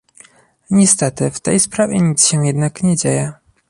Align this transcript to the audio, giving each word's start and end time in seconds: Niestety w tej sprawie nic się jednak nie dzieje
Niestety 0.71 1.31
w 1.31 1.39
tej 1.39 1.59
sprawie 1.59 2.01
nic 2.01 2.27
się 2.27 2.45
jednak 2.45 2.83
nie 2.83 2.95
dzieje 2.97 3.33